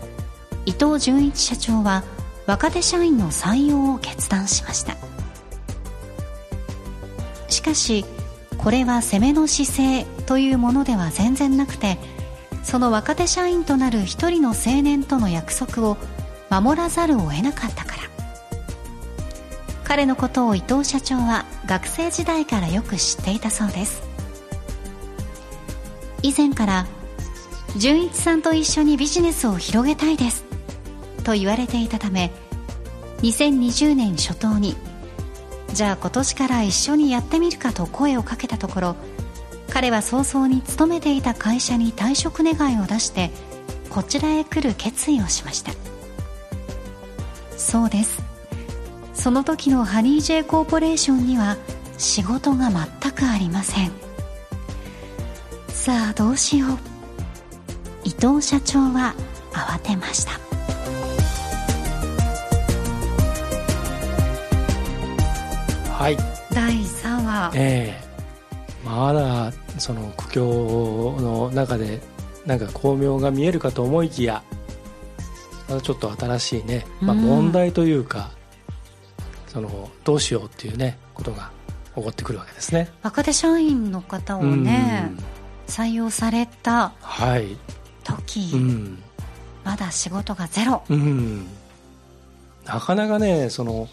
[0.65, 2.03] 伊藤純一社長は
[2.45, 4.95] 若手社員の採用を決断しました。
[7.47, 8.05] しかし
[8.57, 11.97] これは攻めの姿勢というものでは全然なくて
[12.63, 15.97] その若手社員となる一人の青年との約束を
[16.49, 17.88] 守らざるを得なかった。
[19.89, 24.03] 彼のことを伊藤社長は学生時代からよく知っていたそうです。
[26.21, 26.85] 以前から
[27.75, 30.43] 純一さんと一緒にビジネスを広げたいです
[31.23, 32.31] と言われていたため
[33.23, 34.75] 2020年初頭に
[35.73, 38.95] じゃあ今年から一緒にやってみるかと声をかけたところ
[39.71, 43.31] 彼は早々に勤めていた会社に退職願を出して
[43.89, 45.71] こちらへ来る決意をしました。
[47.57, 48.28] そうです。
[49.19, 51.57] その時のハニー J コーポレーションには
[51.97, 53.91] 仕事が全くありません。
[55.67, 56.69] さあどうしよう。
[58.05, 59.13] 伊藤社長は
[59.51, 60.31] 慌てました。
[65.91, 66.17] はい。
[66.53, 67.51] 第3話。
[67.55, 68.85] ええ。
[68.85, 71.99] ー、まだその苦境の中で
[72.45, 74.43] なんか巧妙が見えるかと思いきや
[75.83, 78.38] ちょっと新しいね、まあ、問題というか、
[79.49, 81.51] そのどうしようっていうねことが
[81.95, 82.89] 起こってくるわけですね。
[83.01, 85.11] 若手社員の方をね、
[85.67, 86.93] 採用された
[88.03, 90.83] 時、はい、まだ仕事がゼロ、
[92.65, 93.89] なかなかねその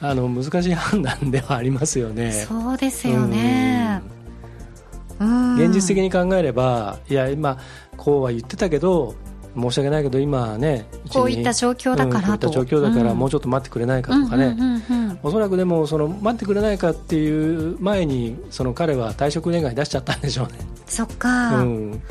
[0.00, 2.32] あの難しい判断ではありますよね。
[2.32, 4.02] そうですよね、
[5.56, 7.58] 現実的に考えればいや今
[7.96, 9.14] こうは言ってたけど
[9.54, 14.56] 申し訳ないけど今ねこういった状況だから、うん、こういった状況だからもうちょっと待ってくれないかとかね、
[15.22, 20.58] おそらくでもその待ってくれないかっていう前にその彼は退職願い出しちゃったんでしょうね。
[20.86, 22.02] そっか、うん、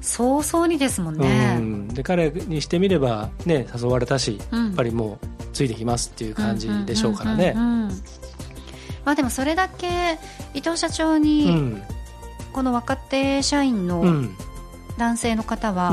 [0.00, 7.54] 早々にですもんね、うん、で彼にしてみればね誘われたし、やっぱりもうついてきますっていう感じでしょうからね。
[9.04, 10.18] まあでもそれだけ
[10.54, 11.76] 伊藤社長に、
[12.52, 14.04] この若手社員の
[14.98, 15.92] 男性の方は、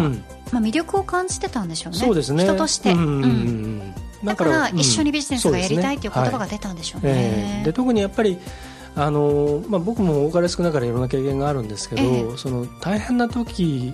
[0.51, 1.99] まあ、魅力を感じてたんでしょうね。
[1.99, 2.43] そうですね。
[2.43, 8.37] 人として、うんうん、だから一緒にビジネスがやりたいという言葉が出たんでしょうね、えー、で特にやっぱり
[8.95, 12.37] あのまあ、僕も多かれ少なかれいろんな経験があるんですけど、ええ。
[12.37, 13.93] その大変な時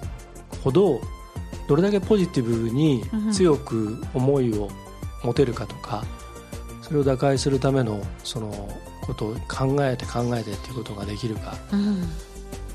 [0.63, 1.01] ほど
[1.67, 4.69] どれだけポジティブに強く思いを
[5.21, 6.05] 持てるかとか、
[6.83, 8.69] それを打開するためのその
[9.01, 11.57] ことを考えて考えてっていうことができるか。
[11.73, 12.07] うん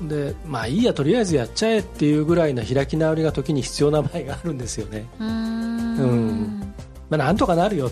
[0.01, 5.29] でまあいいやとりあえずやっちゃえっていうぐらいの開き直りが時に必要な場合があるんですよね、うーん。
[5.29, 6.73] うん。
[7.09, 7.91] まあ、なんとかなるよ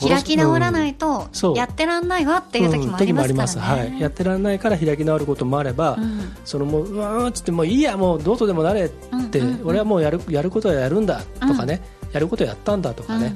[0.00, 1.56] 開き直らないいとそう。
[1.56, 6.32] やってらんないわっていう時もありますからね、はい、やってらんないから開き直ることもあれば、うん。
[6.44, 9.66] そのもううわーっつってもういいやもうどうとでもなれって、うんうんうん。
[9.68, 13.34] 俺はもうやるやることはやるんだとかね、やることやったんだとかね、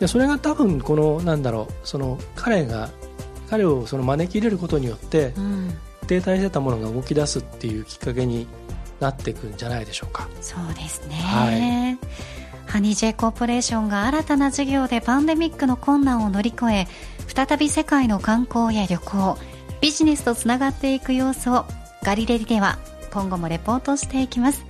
[0.00, 2.90] でそれが多分このなんだろうその彼が
[3.50, 5.74] 彼をその招き入れることによってうんうん
[6.20, 8.46] 停滞してたものが動き出すっていうきっかけに
[9.00, 10.28] なっていくんじゃないでしょうか。
[10.40, 11.98] そうですね、はい。
[12.66, 16.88] ハニー J コーポレーションが新たな事業でパンデミックの困難を乗り越え
[17.26, 19.38] 再び世界の観光や旅行
[19.80, 21.64] ビジネスとつながっていく様子を
[22.02, 22.78] ガリレディでは
[23.12, 24.64] 今後もレポートしていきます。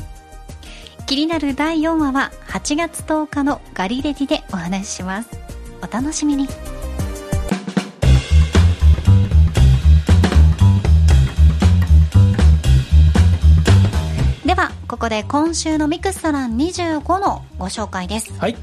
[1.07, 5.29] 気になる第4話は8月10日のガリレディでお話しします。
[5.83, 6.49] お楽しみに
[15.03, 18.33] ここで今週のミクストラン25のご紹介です。
[18.39, 18.57] はい。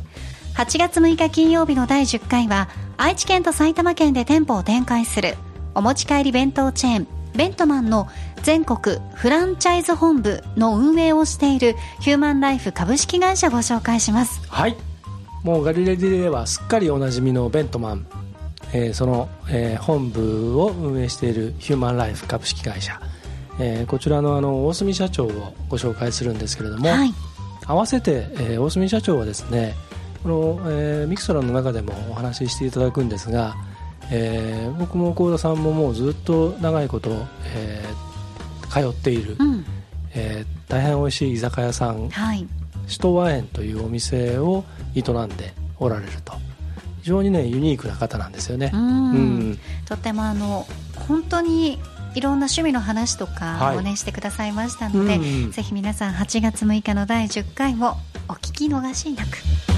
[0.56, 5.36] 8月6日金曜日の第10回は愛知県と埼玉県で店舗を展開する
[5.75, 8.08] お持ち帰り弁当チェーンベントマンの
[8.41, 14.39] 全国フランチャイズ本部の運営をしているヒューマンライフ株式会社ご紹介します。
[14.47, 14.78] はい。
[15.43, 18.08] もうガリレディではすっかりおなじみのベントマン、
[18.71, 23.02] えーその、えー本部を運営しているヒューマンライフ株式会社、
[23.59, 27.13] えーこちらのあの大隅社長をご紹介するんですけれども、はい。
[27.65, 29.75] 合わせて、えー大隅社長はですね
[30.23, 33.55] この、えーミクソラの中でもお話ししていただくんですが、
[34.11, 37.11] えー僕も幸田さんももうずっと長いこと、
[37.55, 38.09] えー
[38.71, 39.65] 通っている、うん。
[40.13, 42.47] えー大変美味しい居酒屋さんはい。
[42.85, 44.63] 首都和園というお店を
[44.95, 46.33] 営んでおられると。
[47.01, 48.71] 非常にねユニークな方なんですよね。
[48.73, 49.49] う、うん。
[49.51, 50.67] んとってもあの
[51.07, 51.79] 本当に
[52.15, 53.77] いろんな趣味の話とかはい。
[53.77, 55.51] をね、してくださいましたので、うん。
[55.51, 59.68] ぜひ皆さん8月6日の第10回もお聞き逃しなく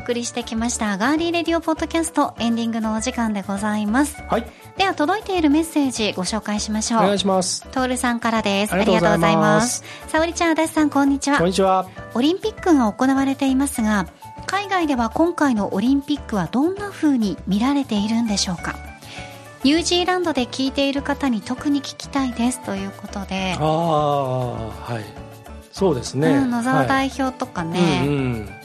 [0.00, 4.22] 送りしてきましたガーリーレディオポッドキャストエンディングのお時間でございます。
[4.28, 4.46] はい。
[4.78, 7.62] では届いているメッセージご紹介しましょお願ういします。
[7.68, 8.72] トールさんからです。
[8.72, 9.84] ありがとうございます。
[10.08, 11.38] 沙織ちゃん足立さんこんにちは。
[11.38, 11.86] こんにちは。
[12.14, 14.08] オリンピックが行われていますが
[14.46, 18.74] 海外では今回のオリンピックはどんな風に見られているんでしょうか？
[19.64, 23.56] ニュージーランドで聞いている方に特に聞きたいですということで。
[23.58, 25.04] あ、あはい。
[25.72, 26.88] そうですね、うん、野沢はい。
[26.88, 28.59] 代表とかね、うんうん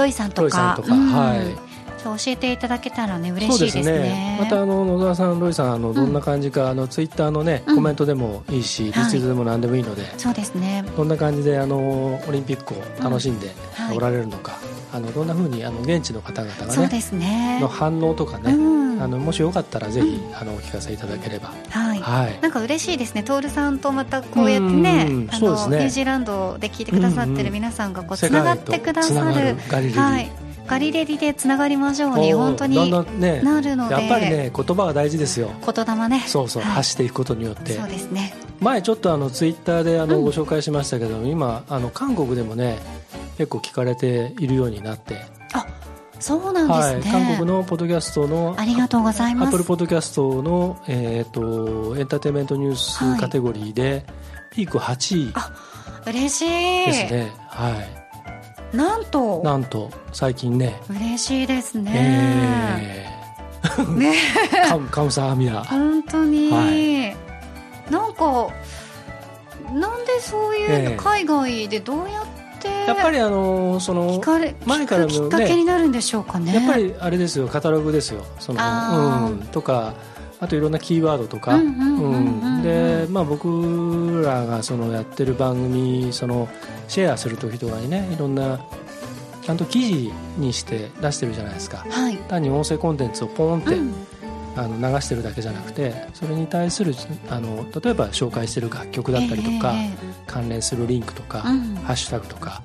[0.00, 0.74] ロイさんとか。
[0.76, 1.06] とかうん。
[1.08, 1.70] はい。
[2.02, 4.38] 教えていただけたらね嬉しいですね。
[4.40, 7.76] またあの野沢さんロイさんあのどんな感じか、あのツイッターのねうん。
[7.76, 10.82] コメントでもいいし、リツイートでも何でもいいので、そうですね。
[10.96, 11.78] どんな感じであの
[12.26, 13.96] オリンピックを楽しんではい。
[13.98, 14.58] おられるのか、
[14.94, 17.58] あのどんなふうにあの現地の方々がねそうですね。
[17.60, 19.02] の反応とかね、うん。
[19.02, 21.52] あのもしよかったらぜひ、あのお聞かせいただければ
[22.10, 22.24] はい。
[22.24, 29.56] はいなんか嬉しいですね、徹さんとまたこうやってねうん、あのニュージーランドで聞いてくださってる皆さんがこうつ世ながってくださる。
[29.56, 30.30] はい、
[30.66, 31.18] ガリレディ。
[31.18, 32.90] でつながりましょうに本当に。
[32.90, 33.04] な
[33.60, 33.94] るので。
[33.94, 35.50] やっぱりね言葉が大事ですよ。
[35.64, 36.24] 言霊ね。
[36.26, 36.72] そうそう、はい。
[36.72, 37.72] 発していくことによって。
[37.72, 38.34] そうですね。
[38.60, 40.24] 前ちょっとあのツイッターであのうん。
[40.24, 42.78] ご紹介しましたけど、今あの韓国でもね
[43.38, 45.39] 結構聞かれているようになって、あ
[46.20, 49.46] そうなんですね、はい、韓国のポッドキャストのありがとうございます。
[49.46, 54.04] アップルポッドキャストの、えー、とエンターテインメントニューはいスカテゴリーで、
[54.50, 55.52] ピーク8位あ
[56.06, 56.86] 嬉しい。
[56.86, 57.70] ですね、は
[58.72, 58.76] い。
[58.76, 59.42] なんと。
[59.42, 60.80] なんと最近ね。
[60.88, 64.16] 嬉しいですね、えね。
[64.64, 67.14] ー、カムカムサハミラ本当に、は
[67.90, 68.48] なんか
[69.72, 72.29] なんでそういう海外でどうやって
[72.94, 74.20] やっぱりあのその
[74.66, 76.54] 前からのねきっかけになるんでしょうかね。
[76.54, 79.94] やっぱりあれですよカタログですよそのうんとか
[80.40, 81.58] あといろんなキーワードとか。
[82.62, 86.48] でまあ僕らがそのやってる番組その
[86.88, 88.60] シェアする時とかにねいろんな
[89.42, 91.84] ちゃんと記事にして出してるじゃないですか。
[91.88, 93.94] はい、単に音声コンテンツをポンって、うん、
[94.60, 96.94] ああの流してるだけじゃなくてそれに対する
[97.28, 101.74] あの例えば紹介してる楽曲だったりとか、ええ関連するリンクとか、うん。
[101.82, 102.62] ハッシュタグとか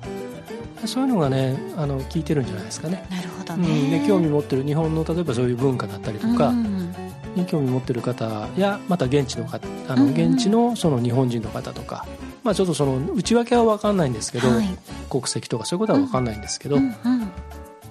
[0.84, 3.04] そういうのがねあの聞いてるんじゃないですかね。
[3.10, 6.94] なるほどうん、ね、で興味持ってる日本の例えばそういう文化だったりとかうん。
[7.34, 12.06] に興味持ってる方やまた現地の方あの現地のその日本人の方とか、
[12.42, 14.78] まあ、ちょっとその内訳は分かんないんですけど、はい。
[15.10, 17.32] 国籍とかそういうことは分かんないんですけど、うんうん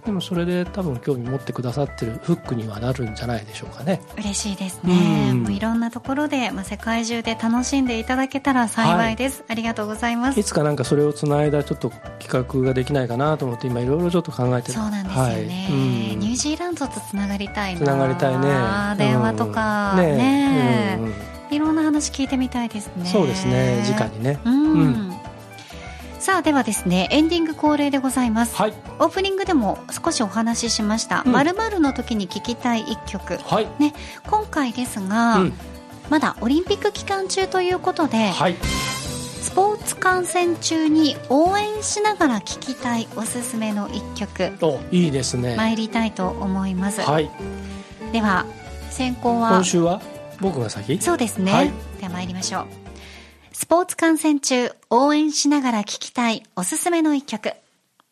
[0.06, 4.02] でもそれで多分興味持ってくださってるフックにはなるんじゃないでしょうかね。
[4.18, 5.44] 嬉しいですね、うん。
[5.44, 10.40] もういろんなところで、まあ、世界中で楽しんでいただけたら幸いです、ありがとうございます。
[10.40, 11.90] いつかなんかそれをつないだちょっと
[12.20, 14.74] 企画ができないかなと思って今いろいろちょっと考えてる。
[14.76, 15.42] そうなんですよね、はい。
[15.42, 16.20] うん。
[16.20, 17.80] ニュージーランドとつながりたいな。
[17.80, 18.48] つながりたいね。
[18.98, 20.18] 電話とかうん。
[20.18, 21.06] ね,、うん。
[21.06, 21.14] うん。
[21.50, 23.06] いろんな話聞いてみたいですね。
[23.06, 23.84] そうですね。
[23.90, 24.40] 直にね。
[24.46, 25.25] うん、うん
[26.26, 28.74] さあではですねエンディング恒例でございます、はい。
[28.98, 31.22] オープニングでも少しお話ししました。
[31.24, 33.94] うん「まるの時に聴きたい一曲」はい、ね、
[34.26, 35.54] 今回ですが、うん。
[36.10, 38.56] まだオリンピック期間中ということで、はい。
[38.60, 47.30] スポーツ観戦中に応援しながら聴きたいおすすめの一曲おいいですね、参りたいと思います、はい。
[48.12, 48.48] では
[48.90, 49.50] 先行は？
[49.52, 50.02] 今週は
[50.42, 51.00] 僕が先？
[51.00, 51.72] そうですね、はい。
[52.00, 52.85] では参りましょう
[53.58, 57.54] スポーツ観戦中応援しながら聴きたいおすすめの一曲。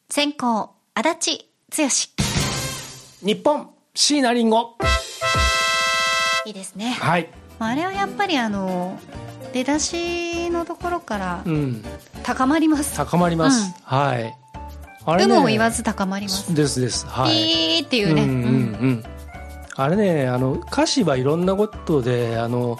[0.10, 3.28] 先行足立剛。
[3.28, 4.68] 日本椎名林檎。
[6.46, 7.28] いいですね、はい。
[7.60, 8.98] まああれはやっぱりあの
[9.52, 11.84] 出だしのところからうん。
[12.24, 14.34] 高まります、高まります、はい。
[15.06, 17.06] あ有ね無を言わず高まります、ですです。
[17.06, 17.36] はい。
[17.36, 18.40] ピーっていうね、うんうんう
[18.92, 19.04] ん。
[19.76, 22.80] あれねあの歌詞はいろんなことであの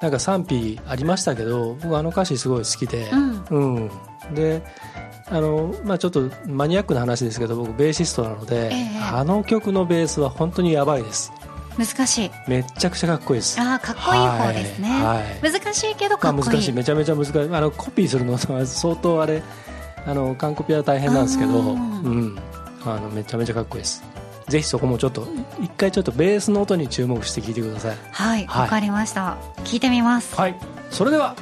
[0.00, 3.44] なんか賛否ありましたけど僕あの歌詞すごい好きで、うん。
[3.50, 3.90] うん。
[4.34, 4.62] で
[5.28, 8.98] あの、まあ、ちょっとマニアックな話ですけど僕ベーシストなので、ええ。
[9.12, 11.32] あの曲のベースは本当にやばいです。
[11.78, 12.30] 難しい。
[12.48, 13.60] めっちゃくちゃかっこいいです。
[13.60, 15.02] ああかっこいい方ですね、はい。
[15.42, 15.52] はい。
[15.52, 16.56] 難しいけどかまあ、っこいい。
[16.56, 16.72] 難しい。
[16.72, 17.38] めちゃめちゃ難しい。
[17.38, 19.42] あのコピーするのは相当あれ
[20.06, 22.38] あの完コピは大変なんですけど、あうーん、
[22.84, 24.04] あのめちゃめちゃかっこいいです
[24.48, 25.26] ぜひそこもちょっと
[25.60, 27.96] 一回ちょっとベースの音に注目して聴いてください。
[28.12, 28.68] はいわ、はい。
[28.68, 29.38] かりました。
[29.64, 30.36] 聞いてみます。
[30.36, 30.58] はい。
[30.90, 31.34] それでは、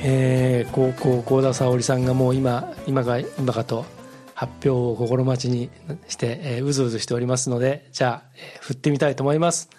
[0.00, 3.86] えー、高校幸田沙織さんがもう今今が今かと
[4.34, 5.70] 発表を心待ちに
[6.08, 9.70] して、えーうずうずしておりますのでじゃあ、えー振ってみたいと思います。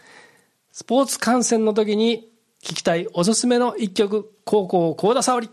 [0.72, 2.32] スポーツ観戦の時に
[2.62, 5.50] 聴きたいおすすめの一曲高校幸田沙織。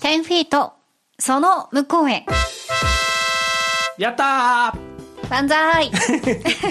[0.00, 0.74] 10フィート
[1.18, 2.24] その向こうへ。
[3.98, 4.74] やった
[5.32, 5.90] 万歳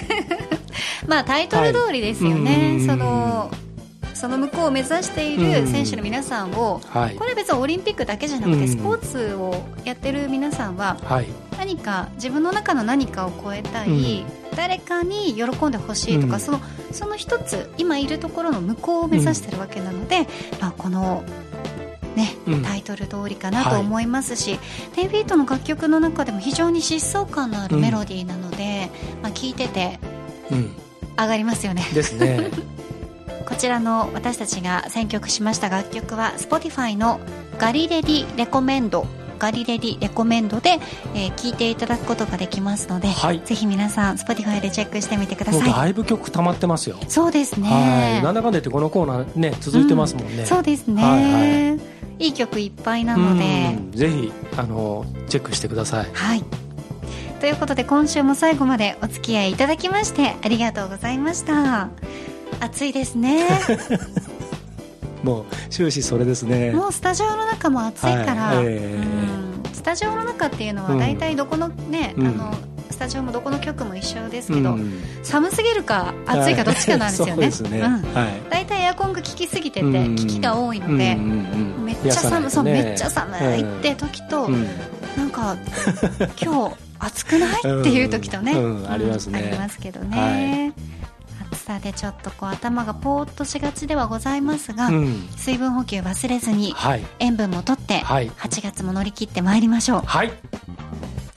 [1.07, 2.62] まあタイトル通りですよね、はい。
[2.78, 2.86] うん。
[2.86, 3.51] その
[4.14, 7.16] その向こうを目指している選手の皆さんを、ーはい。
[7.16, 8.59] これ別にオリンピックだけじゃなくうん。
[8.59, 11.28] てスポーツをやってる皆さんははい。
[11.57, 14.24] 何か自分の中の何かを超えたい、
[14.55, 16.39] 誰かに喜んでほしいとか、うん。
[16.39, 20.28] そのその一つ今いるところの向こうを目指してるわけなので、
[20.59, 21.24] まあ、この、
[22.16, 22.64] ねうん。
[22.64, 24.59] タイトル通りかなと思いますし、
[24.93, 28.89] 10フィートの楽曲の中でも非常に疾走感のあるメロディーなので、
[29.22, 29.99] まあ、聴いてて
[30.51, 30.76] うん
[31.18, 31.84] 上がりますよね。
[31.93, 32.49] ですね。
[33.47, 37.20] こちらの私たちが選曲しました楽曲は Spotify の
[37.59, 39.05] ガリレディレコメンド
[39.41, 40.80] ガリレディレコメンドで、
[41.16, 43.41] えー聞いていただくことができますので、はい。
[43.43, 45.74] ぜひ皆さん Spotify でチェックしてみてください。
[45.74, 46.97] だいぶ曲溜まってますよ。
[47.07, 47.64] そうですはい。
[47.64, 51.91] ねなんだかんだ言ってこのコーナーね続いてますもんね、そうですね、はいい
[52.28, 53.76] い曲いっぱいなので。
[53.76, 56.10] うんぜひあのチェックしてください。
[56.14, 56.44] はい。
[57.40, 61.90] ということで今週も最後までお付き合いいただきましてありがとうございました。
[62.60, 63.48] 暑いですね。
[65.24, 66.72] もう終始それですね。
[66.72, 69.74] もうスタジオの中も暑いから、はいええうん。
[69.74, 71.00] スタジオの中っていうのはうん。
[71.00, 72.28] 大体どこのね、うん。
[72.28, 72.58] あのス
[73.02, 75.02] タジオもどこの局も一緒ですけど、うん。
[75.24, 78.02] 寒すぎるか暑いかどっちかなんですよね、そうですね、うん。
[78.14, 78.41] はい。
[78.52, 80.16] 大体エアコンが効きすぎててうん。
[80.16, 84.68] 効きが多いので、うんめっちゃ寒い、そうめっちゃ寒いって時と、うん。
[85.18, 85.58] なんか
[86.39, 87.60] 今日暑くない？
[87.60, 88.54] っていう時とね、
[88.88, 89.39] ありますね。
[89.39, 90.72] ありますけどね、
[91.52, 95.28] 暑さでちょっとこう頭がポーっとしがちではございますが、うん。
[95.36, 97.04] 水分補給忘れずにはい。
[97.18, 98.30] 塩分もとってはい。
[98.30, 100.02] 8月も乗り切ってまいりましょう。
[100.06, 100.32] はい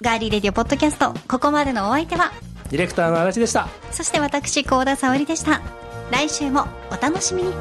[0.05, 1.15] ガーリーレディオポッドキャスト。
[1.27, 2.31] ここまでのお相手は
[2.71, 3.69] ディレクターの足立でした。
[3.91, 5.63] そして私高田沙織でした。
[6.11, 7.55] 来週もお楽しみに